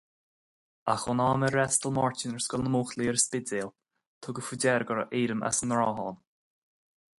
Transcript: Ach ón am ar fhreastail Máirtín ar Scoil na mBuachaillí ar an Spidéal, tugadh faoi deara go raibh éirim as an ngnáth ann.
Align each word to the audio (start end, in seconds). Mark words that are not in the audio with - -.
Ach 0.93 1.03
ón 1.11 1.19
am 1.25 1.45
ar 1.47 1.55
fhreastail 1.57 1.93
Máirtín 1.97 2.33
ar 2.39 2.45
Scoil 2.45 2.63
na 2.63 2.71
mBuachaillí 2.75 3.11
ar 3.13 3.19
an 3.19 3.23
Spidéal, 3.25 3.71
tugadh 4.25 4.49
faoi 4.49 4.61
deara 4.67 4.87
go 4.89 4.99
raibh 5.01 5.17
éirim 5.21 5.47
as 5.51 5.63
an 5.63 5.75
ngnáth 5.77 6.05
ann. 6.09 6.21